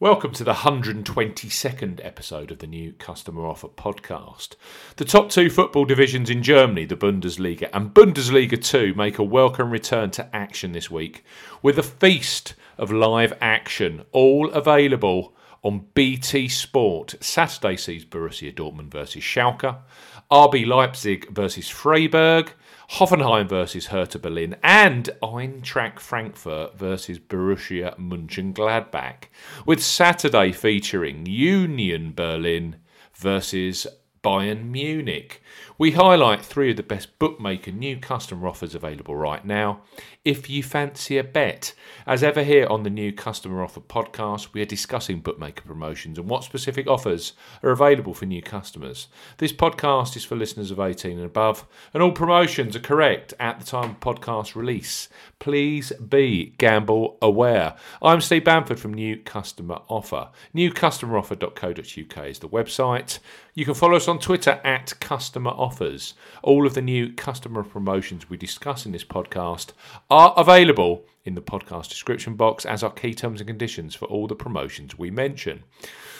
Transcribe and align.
Welcome 0.00 0.32
to 0.32 0.44
the 0.44 0.54
122nd 0.54 2.02
episode 2.02 2.50
of 2.50 2.60
the 2.60 2.66
new 2.66 2.94
Customer 2.94 3.46
Offer 3.46 3.68
podcast. 3.68 4.54
The 4.96 5.04
top 5.04 5.28
two 5.28 5.50
football 5.50 5.84
divisions 5.84 6.30
in 6.30 6.42
Germany, 6.42 6.86
the 6.86 6.96
Bundesliga 6.96 7.68
and 7.74 7.92
Bundesliga 7.92 8.56
2, 8.64 8.94
make 8.94 9.18
a 9.18 9.22
welcome 9.22 9.70
return 9.70 10.10
to 10.12 10.34
action 10.34 10.72
this 10.72 10.90
week 10.90 11.22
with 11.60 11.78
a 11.78 11.82
feast 11.82 12.54
of 12.78 12.90
live 12.90 13.34
action, 13.42 14.06
all 14.10 14.50
available 14.52 15.34
on 15.62 15.84
BT 15.92 16.48
Sport. 16.48 17.16
Saturday 17.20 17.76
sees 17.76 18.06
Borussia 18.06 18.54
Dortmund 18.54 18.90
versus 18.90 19.22
Schalke, 19.22 19.76
RB 20.30 20.66
Leipzig 20.66 21.28
versus 21.28 21.68
Freiburg, 21.68 22.54
Hoffenheim 22.98 23.48
versus 23.48 23.86
Hertha 23.92 24.18
Berlin, 24.18 24.56
and 24.64 25.08
Eintracht 25.22 26.00
Frankfurt 26.00 26.76
versus 26.76 27.20
Borussia 27.20 27.96
Mönchengladbach, 27.96 29.28
with 29.64 29.80
Saturday 29.80 30.50
featuring 30.50 31.24
Union 31.24 32.12
Berlin 32.12 32.76
versus 33.12 33.86
Bayern 34.24 34.72
Munich. 34.72 35.40
We 35.80 35.92
highlight 35.92 36.44
three 36.44 36.72
of 36.72 36.76
the 36.76 36.82
best 36.82 37.18
bookmaker 37.18 37.72
new 37.72 37.96
customer 37.96 38.46
offers 38.48 38.74
available 38.74 39.16
right 39.16 39.42
now. 39.42 39.80
If 40.26 40.50
you 40.50 40.62
fancy 40.62 41.16
a 41.16 41.24
bet, 41.24 41.72
as 42.06 42.22
ever 42.22 42.42
here 42.42 42.66
on 42.66 42.82
the 42.82 42.90
new 42.90 43.14
customer 43.14 43.62
offer 43.62 43.80
podcast, 43.80 44.52
we 44.52 44.60
are 44.60 44.66
discussing 44.66 45.20
bookmaker 45.20 45.62
promotions 45.62 46.18
and 46.18 46.28
what 46.28 46.44
specific 46.44 46.86
offers 46.86 47.32
are 47.62 47.70
available 47.70 48.12
for 48.12 48.26
new 48.26 48.42
customers. 48.42 49.08
This 49.38 49.54
podcast 49.54 50.16
is 50.16 50.24
for 50.26 50.36
listeners 50.36 50.70
of 50.70 50.78
18 50.78 51.12
and 51.12 51.24
above, 51.24 51.66
and 51.94 52.02
all 52.02 52.12
promotions 52.12 52.76
are 52.76 52.80
correct 52.80 53.32
at 53.40 53.58
the 53.58 53.64
time 53.64 53.92
of 53.92 54.00
podcast 54.00 54.54
release. 54.54 55.08
Please 55.38 55.92
be 55.92 56.52
gamble 56.58 57.16
aware. 57.22 57.74
I'm 58.02 58.20
Steve 58.20 58.44
Bamford 58.44 58.78
from 58.78 58.92
New 58.92 59.16
Customer 59.16 59.80
Offer. 59.88 60.28
Newcustomeroffer.co.uk 60.54 62.26
is 62.26 62.38
the 62.40 62.48
website. 62.50 63.18
You 63.54 63.64
can 63.64 63.74
follow 63.74 63.96
us 63.96 64.08
on 64.08 64.18
Twitter 64.18 64.60
at 64.62 65.00
Customer 65.00 65.50
Offers. 65.70 66.14
All 66.42 66.66
of 66.66 66.74
the 66.74 66.82
new 66.82 67.12
customer 67.12 67.62
promotions 67.62 68.28
we 68.28 68.36
discuss 68.36 68.86
in 68.86 68.90
this 68.90 69.04
podcast 69.04 69.68
are 70.10 70.34
available 70.36 71.04
in 71.24 71.36
the 71.36 71.40
podcast 71.40 71.90
description 71.90 72.34
box 72.34 72.66
as 72.66 72.82
are 72.82 72.90
key 72.90 73.14
terms 73.14 73.40
and 73.40 73.46
conditions 73.46 73.94
for 73.94 74.06
all 74.06 74.26
the 74.26 74.34
promotions 74.34 74.98
we 74.98 75.12
mention. 75.12 75.62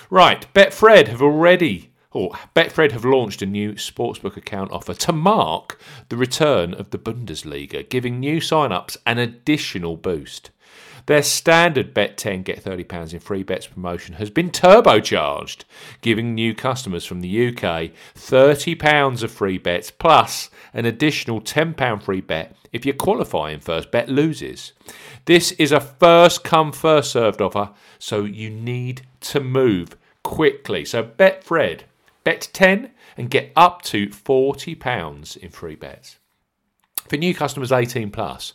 Right, 0.08 0.46
Betfred 0.54 1.08
have 1.08 1.20
already 1.20 1.90
or 2.12 2.30
Betfred 2.54 2.92
have 2.92 3.04
launched 3.04 3.42
a 3.42 3.46
new 3.46 3.72
sportsbook 3.72 4.36
account 4.36 4.70
offer 4.70 4.94
to 4.94 5.12
mark 5.12 5.80
the 6.10 6.16
return 6.16 6.72
of 6.72 6.90
the 6.90 6.98
Bundesliga, 6.98 7.88
giving 7.88 8.20
new 8.20 8.40
sign-ups 8.40 8.96
an 9.04 9.18
additional 9.18 9.96
boost. 9.96 10.50
Their 11.06 11.22
standard 11.22 11.92
bet 11.94 12.16
10 12.16 12.42
get 12.42 12.62
£30 12.62 13.12
in 13.12 13.20
free 13.20 13.42
bets 13.42 13.66
promotion 13.66 14.14
has 14.14 14.30
been 14.30 14.50
turbocharged, 14.50 15.64
giving 16.00 16.34
new 16.34 16.54
customers 16.54 17.04
from 17.04 17.20
the 17.20 17.48
UK 17.48 17.90
£30 18.14 19.22
of 19.22 19.30
free 19.30 19.58
bets 19.58 19.90
plus 19.90 20.50
an 20.72 20.84
additional 20.84 21.40
£10 21.40 22.02
free 22.02 22.20
bet 22.20 22.56
if 22.72 22.86
your 22.86 22.94
qualifying 22.94 23.60
first 23.60 23.90
bet 23.90 24.08
loses. 24.08 24.72
This 25.24 25.52
is 25.52 25.72
a 25.72 25.80
first 25.80 26.44
come, 26.44 26.72
first 26.72 27.10
served 27.10 27.40
offer, 27.40 27.70
so 27.98 28.24
you 28.24 28.50
need 28.50 29.02
to 29.20 29.40
move 29.40 29.96
quickly. 30.22 30.84
So 30.84 31.02
Betfred, 31.02 31.82
bet 32.24 32.48
10 32.52 32.90
and 33.16 33.30
get 33.30 33.52
up 33.56 33.82
to 33.82 34.08
£40 34.08 35.36
in 35.36 35.50
free 35.50 35.74
bets. 35.74 36.18
For 37.10 37.16
new 37.16 37.34
customers 37.34 37.72
18 37.72 38.12
plus, 38.12 38.52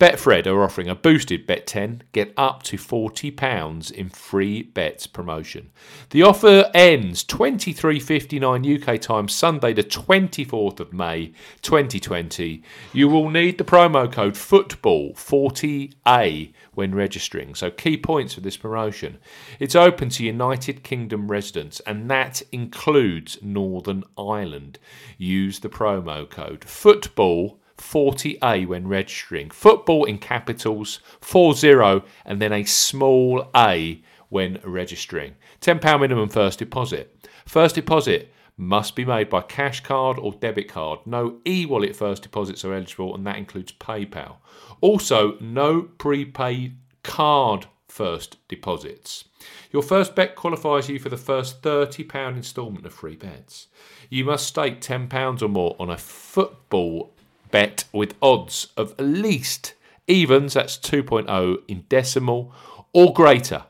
Betfred 0.00 0.46
are 0.46 0.62
offering 0.62 0.88
a 0.88 0.94
boosted 0.94 1.46
bet 1.46 1.66
10, 1.66 2.04
get 2.12 2.32
up 2.38 2.62
to 2.62 2.78
£40 2.78 3.92
in 3.92 4.08
free 4.08 4.62
bets 4.62 5.06
promotion. 5.06 5.70
The 6.08 6.22
offer 6.22 6.70
ends 6.72 7.22
23.59 7.24 8.82
UK 8.82 8.98
time 8.98 9.28
Sunday 9.28 9.74
the 9.74 9.84
24th 9.84 10.80
of 10.80 10.94
May 10.94 11.34
2020. 11.60 12.62
You 12.94 13.08
will 13.10 13.28
need 13.28 13.58
the 13.58 13.64
promo 13.64 14.10
code 14.10 14.36
FOOTBALL40A 14.36 16.54
when 16.72 16.94
registering. 16.94 17.54
So 17.54 17.70
key 17.70 17.98
points 17.98 18.32
for 18.32 18.40
this 18.40 18.56
promotion. 18.56 19.18
It's 19.60 19.76
open 19.76 20.08
to 20.08 20.24
United 20.24 20.82
Kingdom 20.82 21.30
residents 21.30 21.80
and 21.80 22.10
that 22.10 22.40
includes 22.52 23.36
Northern 23.42 24.02
Ireland. 24.16 24.78
Use 25.18 25.60
the 25.60 25.68
promo 25.68 26.26
code 26.26 26.62
FOOTBALL 26.62 27.58
40A 27.78 28.66
when 28.66 28.86
registering. 28.86 29.50
Football 29.50 30.04
in 30.04 30.18
capitals, 30.18 31.00
40, 31.20 32.02
and 32.24 32.40
then 32.40 32.52
a 32.52 32.64
small 32.64 33.48
a 33.54 34.02
when 34.28 34.60
registering. 34.64 35.34
£10 35.60 36.00
minimum 36.00 36.28
first 36.28 36.58
deposit. 36.58 37.28
First 37.46 37.74
deposit 37.74 38.32
must 38.56 38.96
be 38.96 39.04
made 39.04 39.30
by 39.30 39.40
cash 39.40 39.80
card 39.80 40.18
or 40.18 40.32
debit 40.32 40.68
card. 40.68 40.98
No 41.06 41.38
e 41.46 41.64
wallet 41.64 41.94
first 41.94 42.22
deposits 42.22 42.64
are 42.64 42.74
eligible, 42.74 43.14
and 43.14 43.26
that 43.26 43.38
includes 43.38 43.72
PayPal. 43.72 44.36
Also, 44.80 45.38
no 45.40 45.82
prepaid 45.82 46.76
card 47.02 47.66
first 47.86 48.36
deposits. 48.48 49.24
Your 49.72 49.82
first 49.82 50.14
bet 50.14 50.34
qualifies 50.34 50.88
you 50.88 50.98
for 50.98 51.08
the 51.08 51.16
first 51.16 51.62
£30 51.62 52.36
instalment 52.36 52.84
of 52.84 52.92
free 52.92 53.16
bets. 53.16 53.68
You 54.10 54.24
must 54.24 54.46
stake 54.46 54.80
£10 54.80 55.42
or 55.42 55.48
more 55.48 55.76
on 55.78 55.90
a 55.90 55.96
football 55.96 57.14
bet 57.50 57.84
with 57.92 58.14
odds 58.22 58.68
of 58.76 58.92
at 58.98 59.04
least 59.04 59.74
evens, 60.06 60.54
that's 60.54 60.76
2.0 60.78 61.56
in 61.68 61.84
decimal, 61.88 62.52
or 62.92 63.12
greater. 63.12 63.64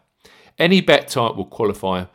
Any 0.59 0.81
bet 0.81 1.09
type 1.09 1.37
will 1.37 1.45
qualify, 1.45 2.07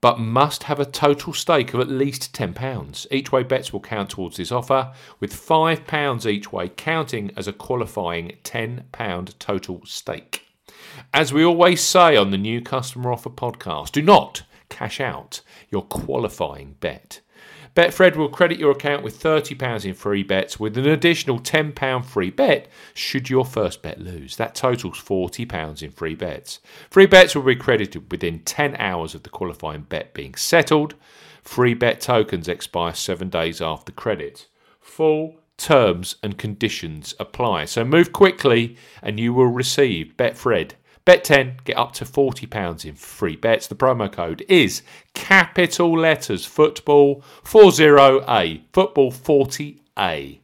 but 0.00 0.18
must 0.18 0.62
have 0.64 0.80
a 0.80 0.86
total 0.86 1.32
stake 1.32 1.74
of 1.74 1.80
at 1.80 1.88
least 1.88 2.32
£10. 2.32 3.06
Each 3.10 3.30
way 3.30 3.42
bets 3.42 3.72
will 3.72 3.80
count 3.80 4.10
towards 4.10 4.38
this 4.38 4.52
offer, 4.52 4.92
with 5.18 5.34
£5 5.34 6.26
each 6.26 6.52
way 6.52 6.68
counting 6.68 7.30
as 7.36 7.46
a 7.46 7.52
qualifying 7.52 8.36
£10 8.42 9.38
total 9.38 9.82
stake. 9.84 10.46
As 11.12 11.32
we 11.32 11.44
always 11.44 11.82
say 11.82 12.16
on 12.16 12.30
the 12.30 12.38
new 12.38 12.60
customer 12.62 13.12
offer 13.12 13.30
podcast, 13.30 13.92
do 13.92 14.02
not 14.02 14.42
cash 14.70 15.00
out 15.00 15.42
your 15.70 15.82
qualifying 15.82 16.76
bet. 16.80 17.20
Betfred 17.74 18.16
will 18.16 18.28
credit 18.28 18.58
your 18.58 18.72
account 18.72 19.04
with 19.04 19.22
£30 19.22 19.84
in 19.84 19.94
free 19.94 20.24
bets 20.24 20.58
with 20.58 20.76
an 20.76 20.88
additional 20.88 21.38
£10 21.38 22.04
free 22.04 22.30
bet 22.30 22.66
should 22.94 23.30
your 23.30 23.44
first 23.44 23.80
bet 23.80 24.00
lose. 24.00 24.36
That 24.36 24.56
totals 24.56 25.00
£40 25.00 25.82
in 25.82 25.92
free 25.92 26.16
bets. 26.16 26.58
Free 26.90 27.06
bets 27.06 27.34
will 27.34 27.42
be 27.42 27.54
credited 27.54 28.10
within 28.10 28.40
10 28.40 28.74
hours 28.76 29.14
of 29.14 29.22
the 29.22 29.30
qualifying 29.30 29.82
bet 29.82 30.12
being 30.14 30.34
settled. 30.34 30.94
Free 31.42 31.74
bet 31.74 32.00
tokens 32.00 32.48
expire 32.48 32.94
seven 32.94 33.28
days 33.28 33.60
after 33.60 33.92
credit. 33.92 34.48
Full 34.80 35.36
terms 35.56 36.16
and 36.22 36.38
conditions 36.38 37.14
apply. 37.20 37.66
So 37.66 37.84
move 37.84 38.12
quickly 38.12 38.76
and 39.02 39.20
you 39.20 39.32
will 39.32 39.46
receive 39.46 40.16
Betfred 40.16 40.72
Bet 41.04 41.24
10, 41.24 41.58
get 41.64 41.76
up 41.76 41.92
to 41.94 42.04
£40 42.04 42.84
in 42.84 42.94
free 42.94 43.36
bets. 43.36 43.66
The 43.66 43.74
promo 43.74 44.10
code 44.10 44.44
is 44.48 44.82
capital 45.14 45.98
letters 45.98 46.44
football 46.44 47.22
40A, 47.44 48.62
football 48.72 49.10
40A. 49.10 50.40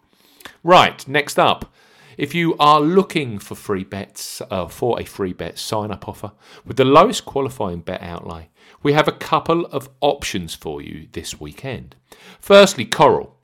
Right, 0.62 1.08
next 1.08 1.38
up. 1.38 1.72
If 2.16 2.34
you 2.34 2.56
are 2.58 2.80
looking 2.80 3.38
for 3.38 3.54
free 3.54 3.84
bets, 3.84 4.40
uh, 4.50 4.68
for 4.68 4.98
a 4.98 5.04
free 5.04 5.34
bet 5.34 5.58
sign 5.58 5.90
up 5.90 6.08
offer 6.08 6.32
with 6.64 6.78
the 6.78 6.84
lowest 6.84 7.26
qualifying 7.26 7.80
bet 7.80 8.00
outlay, 8.00 8.48
we 8.82 8.94
have 8.94 9.06
a 9.06 9.12
couple 9.12 9.66
of 9.66 9.90
options 10.00 10.54
for 10.54 10.80
you 10.80 11.08
this 11.12 11.38
weekend. 11.38 11.94
Firstly, 12.40 12.86
Coral. 12.86 13.35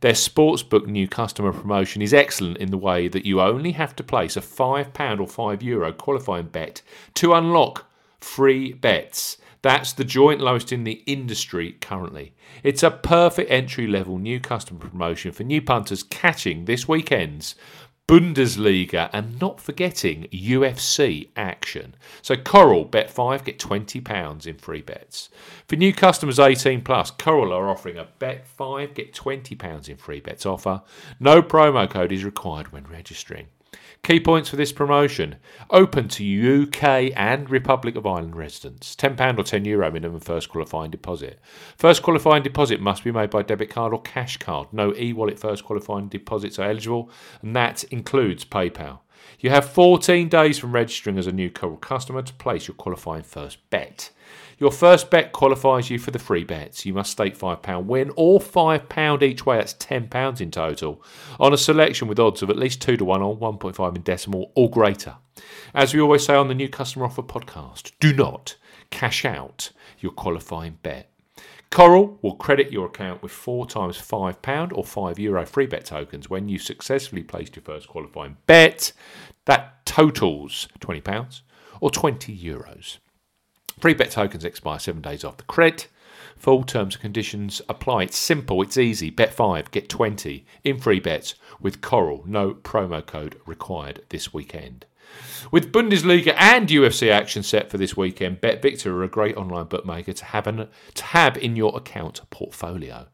Their 0.00 0.12
sportsbook 0.12 0.86
new 0.86 1.06
customer 1.06 1.52
promotion 1.52 2.00
is 2.00 2.14
excellent 2.14 2.56
in 2.56 2.70
the 2.70 2.78
way 2.78 3.06
that 3.08 3.26
you 3.26 3.40
only 3.40 3.72
have 3.72 3.94
to 3.96 4.02
place 4.02 4.36
a 4.36 4.40
£5 4.40 5.20
or 5.20 5.26
€5 5.26 5.62
Euro 5.62 5.92
qualifying 5.92 6.46
bet 6.46 6.80
to 7.14 7.34
unlock 7.34 7.86
free 8.18 8.72
bets. 8.72 9.36
That's 9.62 9.92
the 9.92 10.04
joint 10.04 10.40
lowest 10.40 10.72
in 10.72 10.84
the 10.84 11.02
industry 11.06 11.76
currently. 11.82 12.32
It's 12.62 12.82
a 12.82 12.90
perfect 12.90 13.50
entry 13.50 13.86
level 13.86 14.16
new 14.16 14.40
customer 14.40 14.80
promotion 14.80 15.32
for 15.32 15.44
new 15.44 15.60
punters 15.60 16.02
catching 16.02 16.64
this 16.64 16.88
weekend's 16.88 17.54
Bundesliga, 18.10 19.08
and 19.12 19.40
not 19.40 19.60
forgetting 19.60 20.26
UFC 20.32 21.28
action. 21.36 21.94
So 22.22 22.34
Coral 22.34 22.84
bet 22.84 23.08
five, 23.08 23.44
get 23.44 23.60
twenty 23.60 24.00
pounds 24.00 24.48
in 24.48 24.56
free 24.56 24.82
bets. 24.82 25.28
For 25.68 25.76
new 25.76 25.92
customers 25.92 26.40
eighteen 26.40 26.80
plus, 26.80 27.12
Coral 27.12 27.52
are 27.52 27.68
offering 27.68 27.98
a 27.98 28.08
bet 28.18 28.48
five, 28.48 28.94
get 28.94 29.14
twenty 29.14 29.54
pounds 29.54 29.88
in 29.88 29.96
free 29.96 30.18
bets 30.18 30.44
offer. 30.44 30.82
No 31.20 31.40
promo 31.40 31.88
code 31.88 32.10
is 32.10 32.24
required 32.24 32.72
when 32.72 32.82
registering. 32.88 33.46
Key 34.02 34.18
points 34.18 34.48
for 34.48 34.56
this 34.56 34.72
promotion 34.72 35.36
open 35.68 36.08
to 36.08 36.64
UK 36.64 37.12
and 37.14 37.50
Republic 37.50 37.96
of 37.96 38.06
Ireland 38.06 38.34
residents. 38.34 38.96
£10 38.96 39.38
or 39.38 39.42
€10 39.42 39.66
Euro 39.66 39.90
minimum 39.90 40.20
first 40.20 40.48
qualifying 40.48 40.90
deposit. 40.90 41.38
First 41.76 42.02
qualifying 42.02 42.42
deposit 42.42 42.80
must 42.80 43.04
be 43.04 43.12
made 43.12 43.28
by 43.28 43.42
debit 43.42 43.68
card 43.68 43.92
or 43.92 44.00
cash 44.00 44.38
card. 44.38 44.68
No 44.72 44.94
e 44.96 45.12
wallet 45.12 45.38
first 45.38 45.64
qualifying 45.64 46.08
deposits 46.08 46.58
are 46.58 46.70
eligible, 46.70 47.10
and 47.42 47.54
that 47.54 47.84
includes 48.00 48.46
PayPal. 48.46 49.00
You 49.40 49.50
have 49.50 49.68
14 49.68 50.30
days 50.30 50.58
from 50.58 50.72
registering 50.72 51.18
as 51.18 51.26
a 51.26 51.32
new 51.32 51.50
customer 51.50 52.22
to 52.22 52.32
place 52.34 52.66
your 52.66 52.74
qualifying 52.74 53.24
first 53.24 53.58
bet. 53.68 54.10
Your 54.58 54.70
first 54.70 55.10
bet 55.10 55.32
qualifies 55.32 55.90
you 55.90 55.98
for 55.98 56.10
the 56.10 56.18
free 56.18 56.44
bets. 56.44 56.86
You 56.86 56.94
must 56.94 57.12
stake 57.12 57.38
£5 57.38 57.84
win 57.84 58.10
or 58.16 58.40
£5 58.40 59.22
each 59.22 59.44
way, 59.44 59.58
that's 59.58 59.74
£10 59.74 60.40
in 60.40 60.50
total, 60.50 61.02
on 61.38 61.52
a 61.52 61.58
selection 61.58 62.08
with 62.08 62.18
odds 62.18 62.42
of 62.42 62.48
at 62.48 62.58
least 62.58 62.80
2 62.80 62.96
to 62.96 63.04
1 63.04 63.20
or 63.20 63.36
1.5 63.36 63.96
in 63.96 64.02
decimal 64.02 64.50
or 64.54 64.70
greater. 64.70 65.16
As 65.74 65.92
we 65.92 66.00
always 66.00 66.24
say 66.24 66.34
on 66.34 66.48
the 66.48 66.54
New 66.54 66.70
Customer 66.70 67.04
Offer 67.04 67.22
podcast, 67.22 67.92
do 68.00 68.14
not 68.14 68.56
cash 68.90 69.26
out 69.26 69.72
your 69.98 70.12
qualifying 70.12 70.78
bet. 70.82 71.09
Coral 71.70 72.18
will 72.20 72.34
credit 72.34 72.72
your 72.72 72.86
account 72.86 73.22
with 73.22 73.30
four 73.30 73.64
times 73.64 73.96
£5 73.96 74.72
or 74.72 74.82
€5 74.82 75.18
Euro 75.18 75.46
free 75.46 75.66
bet 75.66 75.84
tokens 75.84 76.28
when 76.28 76.48
you 76.48 76.58
successfully 76.58 77.22
placed 77.22 77.54
your 77.54 77.62
first 77.62 77.86
qualifying 77.86 78.36
bet. 78.46 78.92
That 79.44 79.86
totals 79.86 80.66
£20 80.80 81.42
or 81.80 81.90
€20. 81.90 82.36
Euros. 82.42 82.98
Free 83.78 83.94
bet 83.94 84.10
tokens 84.10 84.44
expire 84.44 84.80
seven 84.80 85.00
days 85.00 85.24
after 85.24 85.44
credit. 85.44 85.86
Full 86.36 86.64
terms 86.64 86.96
and 86.96 87.02
conditions 87.02 87.62
apply. 87.68 88.04
It's 88.04 88.18
simple, 88.18 88.62
it's 88.62 88.76
easy. 88.76 89.10
Bet 89.10 89.32
5, 89.32 89.70
get 89.70 89.88
20 89.88 90.44
in 90.64 90.78
free 90.78 90.98
bets 90.98 91.34
with 91.60 91.80
Coral. 91.80 92.24
No 92.26 92.52
promo 92.54 93.04
code 93.04 93.40
required 93.46 94.02
this 94.08 94.34
weekend. 94.34 94.86
With 95.50 95.72
Bundesliga 95.72 96.34
and 96.36 96.68
UFC 96.68 97.10
action 97.10 97.42
set 97.42 97.70
for 97.70 97.78
this 97.78 97.96
weekend, 97.96 98.40
BetVictor 98.40 98.86
are 98.86 99.02
a 99.02 99.08
great 99.08 99.36
online 99.36 99.66
bookmaker 99.66 100.12
to 100.12 100.24
have, 100.26 100.46
an, 100.46 100.68
have 101.00 101.36
in 101.36 101.56
your 101.56 101.76
account 101.76 102.20
portfolio. 102.30 103.08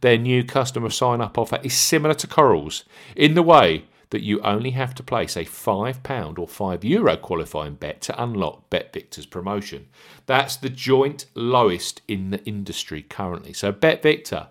Their 0.00 0.16
new 0.16 0.44
customer 0.44 0.90
sign 0.90 1.20
up 1.20 1.36
offer 1.36 1.58
is 1.62 1.74
similar 1.74 2.14
to 2.14 2.26
Coral's 2.26 2.84
in 3.14 3.34
the 3.34 3.42
way 3.42 3.84
that 4.12 4.22
you 4.22 4.40
only 4.42 4.70
have 4.70 4.94
to 4.94 5.02
place 5.02 5.36
a 5.36 5.44
£5 5.44 6.38
or 6.38 6.46
€5 6.46 6.84
Euro 6.84 7.16
qualifying 7.16 7.74
bet 7.74 8.00
to 8.02 8.22
unlock 8.22 8.68
BetVictor's 8.70 9.26
promotion. 9.26 9.88
That's 10.26 10.56
the 10.56 10.68
joint 10.68 11.26
lowest 11.34 12.02
in 12.06 12.30
the 12.30 12.44
industry 12.44 13.02
currently. 13.02 13.54
So, 13.54 13.72
BetVictor, 13.72 14.48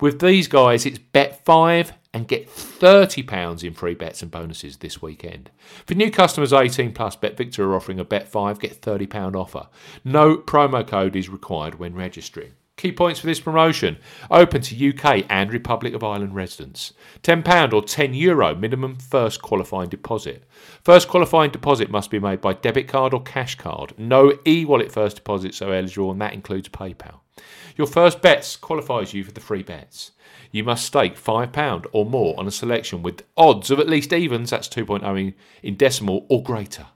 with 0.00 0.20
these 0.20 0.48
guys, 0.48 0.84
it's 0.84 0.98
bet 0.98 1.44
5 1.44 1.92
and 2.14 2.28
get 2.28 2.48
£30 2.48 3.64
in 3.64 3.74
free 3.74 3.94
bets 3.94 4.22
and 4.22 4.30
bonuses 4.30 4.78
this 4.78 5.02
weekend. 5.02 5.50
For 5.84 5.94
new 5.94 6.10
customers 6.10 6.52
18 6.52 6.92
plus, 6.92 7.16
BetVictor 7.16 7.58
are 7.58 7.74
offering 7.74 7.98
a 7.98 8.04
bet 8.04 8.28
5, 8.28 8.60
get 8.60 8.80
£30 8.80 9.34
offer. 9.34 9.66
No 10.04 10.36
promo 10.36 10.86
code 10.86 11.16
is 11.16 11.28
required 11.28 11.80
when 11.80 11.94
registering. 11.94 12.52
Key 12.76 12.90
points 12.90 13.20
for 13.20 13.26
this 13.26 13.40
promotion 13.40 13.98
open 14.30 14.60
to 14.62 14.88
UK 14.88 15.26
and 15.28 15.52
Republic 15.52 15.94
of 15.94 16.02
Ireland 16.02 16.34
residents. 16.34 16.92
£10 17.22 17.72
or 17.72 17.82
€10 17.82 18.16
Euro 18.18 18.54
minimum 18.54 18.96
first 18.96 19.42
qualifying 19.42 19.88
deposit. 19.88 20.44
First 20.82 21.08
qualifying 21.08 21.52
deposit 21.52 21.90
must 21.90 22.10
be 22.10 22.18
made 22.18 22.40
by 22.40 22.52
debit 22.52 22.88
card 22.88 23.14
or 23.14 23.22
cash 23.22 23.54
card. 23.56 23.94
No 23.96 24.38
e 24.46 24.64
wallet 24.64 24.90
first 24.90 25.16
deposits 25.16 25.62
are 25.62 25.72
eligible, 25.72 26.10
and 26.10 26.20
that 26.20 26.34
includes 26.34 26.68
PayPal. 26.68 27.20
Your 27.76 27.86
first 27.86 28.22
bets 28.22 28.56
qualifies 28.56 29.12
you 29.14 29.24
for 29.24 29.32
the 29.32 29.40
free 29.40 29.62
bets. 29.62 30.12
You 30.52 30.62
must 30.62 30.84
stake 30.84 31.16
£5 31.16 31.86
or 31.92 32.06
more 32.06 32.38
on 32.38 32.46
a 32.46 32.52
selection 32.52 33.02
with 33.02 33.24
odds 33.36 33.70
of 33.70 33.80
at 33.80 33.88
least 33.88 34.12
evens, 34.12 34.50
that's 34.50 34.68
2.0 34.68 35.34
in 35.62 35.76
decimal 35.76 36.26
or 36.28 36.42
greater. 36.42 36.86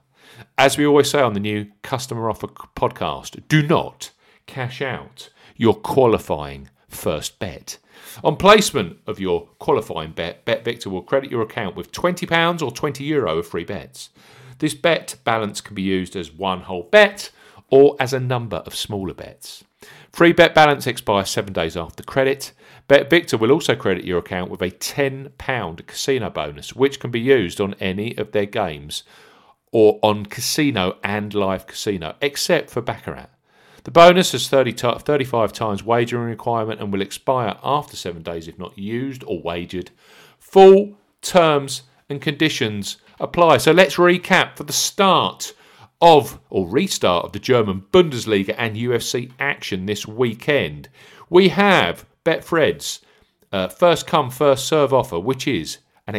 As 0.57 0.77
we 0.77 0.85
always 0.85 1.09
say 1.09 1.21
on 1.21 1.33
the 1.33 1.39
new 1.41 1.67
Customer 1.81 2.29
Offer 2.29 2.47
podcast, 2.47 3.41
do 3.49 3.65
not 3.65 4.11
cash 4.45 4.81
out 4.81 5.29
your 5.57 5.73
qualifying 5.73 6.69
first 6.87 7.39
bet. 7.39 7.77
On 8.23 8.37
placement 8.37 8.97
of 9.05 9.19
your 9.19 9.47
qualifying 9.59 10.11
bet, 10.11 10.45
BetVictor 10.45 10.87
will 10.87 11.01
credit 11.01 11.29
your 11.29 11.41
account 11.41 11.75
with 11.75 11.91
£20 11.91 12.61
or 12.61 12.71
€20 12.71 13.05
Euro 13.05 13.39
of 13.39 13.47
free 13.47 13.65
bets. 13.65 14.09
This 14.59 14.73
bet 14.73 15.15
balance 15.25 15.59
can 15.59 15.75
be 15.75 15.81
used 15.81 16.15
as 16.15 16.31
one 16.31 16.61
whole 16.61 16.83
bet 16.83 17.31
or 17.69 17.97
as 17.99 18.13
a 18.13 18.19
number 18.19 18.57
of 18.57 18.75
smaller 18.75 19.13
bets. 19.13 19.65
Free 20.11 20.33
bet 20.33 20.53
balance 20.53 20.87
expires 20.87 21.29
seven 21.29 21.53
days 21.53 21.77
after 21.77 22.03
credit. 22.03 22.51
BetVictor 22.89 23.39
will 23.39 23.51
also 23.51 23.75
credit 23.75 24.03
your 24.03 24.19
account 24.19 24.49
with 24.49 24.61
a 24.61 24.71
£10 24.71 25.87
casino 25.87 26.29
bonus, 26.29 26.75
which 26.75 26.99
can 26.99 27.11
be 27.11 27.19
used 27.19 27.61
on 27.61 27.75
any 27.75 28.17
of 28.17 28.31
their 28.31 28.45
games 28.45 29.03
or 29.71 29.99
on 30.01 30.25
casino 30.25 30.97
and 31.03 31.33
live 31.33 31.67
casino, 31.67 32.15
except 32.21 32.69
for 32.69 32.81
Baccarat. 32.81 33.29
The 33.83 33.91
bonus 33.91 34.33
has 34.33 34.49
30 34.49 34.73
t- 34.73 34.99
35 34.99 35.53
times 35.53 35.83
wagering 35.83 36.25
requirement 36.25 36.81
and 36.81 36.91
will 36.91 37.01
expire 37.01 37.55
after 37.63 37.95
seven 37.95 38.23
days 38.23 38.47
if 38.47 38.59
not 38.59 38.77
used 38.77 39.23
or 39.25 39.41
wagered. 39.41 39.91
Full 40.37 40.97
terms 41.21 41.83
and 42.09 42.21
conditions 42.21 42.97
apply. 43.19 43.57
So 43.57 43.71
let's 43.71 43.95
recap 43.95 44.57
for 44.57 44.63
the 44.63 44.73
start 44.73 45.53
of 46.01 46.39
or 46.49 46.67
restart 46.67 47.25
of 47.25 47.31
the 47.31 47.39
German 47.39 47.83
Bundesliga 47.91 48.55
and 48.57 48.75
UFC 48.75 49.31
action 49.39 49.85
this 49.85 50.07
weekend. 50.07 50.89
We 51.29 51.49
have 51.49 52.05
Betfred's 52.23 53.01
uh, 53.51 53.67
first 53.67 54.07
come 54.07 54.29
first 54.29 54.67
serve 54.67 54.93
offer, 54.93 55.19
which 55.19 55.47
is 55.47 55.79
an 56.07 56.15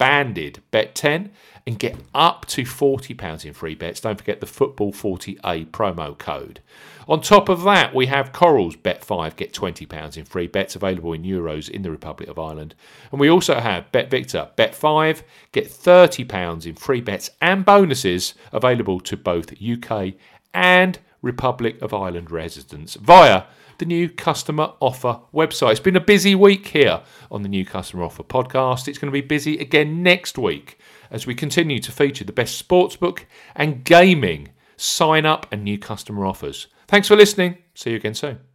expanded 0.00 0.62
bet 0.70 0.94
10 0.94 1.30
and 1.66 1.78
get 1.78 1.94
up 2.14 2.46
to 2.46 2.62
£40 2.62 3.44
in 3.44 3.52
free 3.52 3.74
bets. 3.74 4.00
Don't 4.00 4.16
forget 4.16 4.40
the 4.40 4.46
Football 4.46 4.92
40A 4.92 5.66
promo 5.66 6.16
code. 6.16 6.60
On 7.06 7.20
top 7.20 7.50
of 7.50 7.64
that, 7.64 7.94
we 7.94 8.06
have 8.06 8.32
Coral's 8.32 8.76
Bet 8.76 9.04
5 9.04 9.36
get 9.36 9.52
£20 9.52 10.16
in 10.16 10.24
free 10.24 10.46
bets 10.46 10.74
available 10.74 11.12
in 11.12 11.22
euros 11.22 11.68
in 11.68 11.82
the 11.82 11.90
Republic 11.90 12.30
of 12.30 12.38
Ireland. 12.38 12.74
And 13.12 13.20
we 13.20 13.28
also 13.28 13.60
have 13.60 13.92
BetVictor 13.92 14.56
Bet 14.56 14.74
5 14.74 15.22
get 15.52 15.68
£30 15.68 16.64
in 16.64 16.76
free 16.76 17.02
bets 17.02 17.28
and 17.42 17.66
bonuses 17.66 18.32
available 18.52 19.00
to 19.00 19.18
both 19.18 19.52
UK 19.62 20.14
and 20.54 20.98
Republic 21.20 21.80
of 21.82 21.92
Ireland 21.92 22.30
residents 22.30 22.94
via 22.94 23.44
the 23.80 23.86
new 23.86 24.08
customer 24.08 24.72
offer 24.78 25.20
website. 25.34 25.72
It's 25.72 25.80
been 25.80 25.96
a 25.96 26.00
busy 26.00 26.36
week 26.36 26.68
here 26.68 27.02
on 27.30 27.42
the 27.42 27.48
new 27.48 27.64
customer 27.64 28.04
offer 28.04 28.22
podcast. 28.22 28.86
It's 28.86 28.98
going 28.98 29.10
to 29.10 29.12
be 29.12 29.26
busy 29.26 29.58
again 29.58 30.04
next 30.04 30.38
week 30.38 30.78
as 31.10 31.26
we 31.26 31.34
continue 31.34 31.80
to 31.80 31.90
feature 31.90 32.24
the 32.24 32.32
best 32.32 32.68
sportsbook 32.68 33.24
and 33.56 33.82
gaming 33.82 34.50
sign 34.76 35.26
up 35.26 35.46
and 35.50 35.64
new 35.64 35.78
customer 35.78 36.24
offers. 36.24 36.68
Thanks 36.86 37.08
for 37.08 37.16
listening. 37.16 37.58
See 37.74 37.90
you 37.90 37.96
again 37.96 38.14
soon. 38.14 38.49